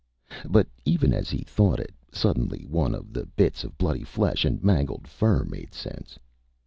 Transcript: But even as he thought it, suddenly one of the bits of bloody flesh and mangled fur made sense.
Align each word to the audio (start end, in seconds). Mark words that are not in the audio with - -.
But 0.49 0.67
even 0.83 1.13
as 1.13 1.29
he 1.29 1.43
thought 1.43 1.79
it, 1.79 1.93
suddenly 2.11 2.65
one 2.67 2.95
of 2.95 3.13
the 3.13 3.27
bits 3.27 3.63
of 3.63 3.77
bloody 3.77 4.03
flesh 4.03 4.45
and 4.45 4.57
mangled 4.63 5.07
fur 5.07 5.43
made 5.43 5.75
sense. 5.75 6.17